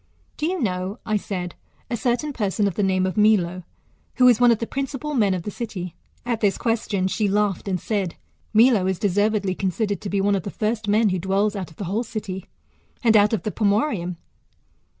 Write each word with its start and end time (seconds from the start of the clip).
Do 0.35 0.47
you 0.47 0.59
know, 0.59 0.97
I 1.05 1.15
said, 1.15 1.53
a 1.87 1.95
certain' 1.95 2.33
person 2.33 2.65
of 2.67 2.73
the 2.73 2.81
name 2.81 3.05
of 3.05 3.17
Milo, 3.17 3.61
who 4.15 4.27
is 4.27 4.39
one 4.39 4.49
of 4.49 4.57
the 4.57 4.65
principal 4.65 5.13
men 5.13 5.35
of 5.35 5.43
the 5.43 5.51
city? 5.51 5.95
At 6.25 6.41
this 6.41 6.57
GOLDBM 6.57 6.57
ASS, 6.57 6.57
Of 6.57 6.57
ATOLEIUS.— 6.57 6.57
fiOOK 6.57 6.57
t. 6.57 6.57
t) 6.57 6.63
question 6.97 7.07
she 7.07 7.27
laughed, 7.27 7.67
and 7.67 7.79
said, 7.79 8.15
Milo 8.51 8.87
is 8.87 8.97
deservedly 8.97 9.53
considered 9.53 10.01
to 10.01 10.09
he 10.11 10.19
one 10.21 10.33
of 10.33 10.41
the 10.41 10.49
first 10.49 10.87
men 10.87 11.09
who 11.09 11.19
dwells 11.19 11.55
out 11.55 11.69
of 11.69 11.77
the 11.77 11.83
whole 11.83 12.01
city, 12.03 12.47
and 13.03 13.15
out 13.15 13.31
of 13.31 13.43
the 13.43 13.51
pomoerium. 13.51 14.15